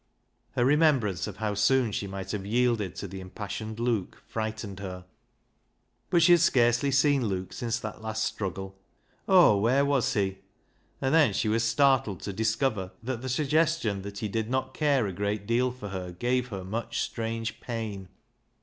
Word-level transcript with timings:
Her 0.53 0.65
remembrance 0.65 1.27
of 1.27 1.37
how 1.37 1.53
soon 1.53 1.91
she 1.91 2.07
might 2.07 2.31
have 2.31 2.43
yielded 2.43 2.95
to 2.95 3.07
the 3.07 3.21
im 3.21 3.29
passioned 3.29 3.79
Luke 3.79 4.23
frightened 4.25 4.79
her. 4.79 5.05
But 6.09 6.23
she 6.23 6.31
had 6.31 6.41
scarcely 6.41 6.89
seen 6.89 7.27
Luke 7.27 7.53
since 7.53 7.77
that 7.79 8.01
last 8.01 8.23
struggle. 8.25 8.79
Oh, 9.27 9.59
where 9.59 9.85
was 9.85 10.11
he! 10.15 10.39
And 11.01 11.13
then 11.13 11.33
she 11.33 11.49
was 11.49 11.63
startled 11.63 12.21
to 12.21 12.33
discover 12.33 12.93
that 13.03 13.21
the 13.21 13.29
suggestion 13.29 14.01
that 14.01 14.17
he 14.17 14.27
did 14.27 14.49
not 14.49 14.73
care 14.73 15.05
a 15.05 15.13
great 15.13 15.45
deal 15.45 15.69
for 15.71 15.89
her 15.89 16.11
gave 16.11 16.47
her 16.47 16.63
much 16.63 17.01
strange 17.01 17.59
pain. 17.61 18.09